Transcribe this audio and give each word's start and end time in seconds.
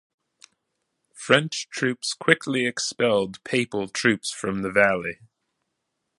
French 1.13 1.69
troops 1.69 2.15
quickly 2.15 2.65
expelled 2.65 3.37
Papal 3.43 3.87
troops 3.87 4.31
from 4.31 4.63
the 4.63 4.71
valley. 4.71 5.19